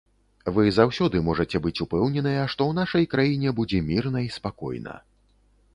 Вы 0.53 0.63
заўсёды 0.77 1.21
можаце 1.27 1.61
быць 1.65 1.83
упэўненыя, 1.85 2.47
што 2.55 2.61
ў 2.67 2.73
нашай 2.81 3.03
краіне 3.13 3.49
будзе 3.61 3.87
мірна 3.93 4.19
і 4.31 4.35
спакойна. 4.39 4.99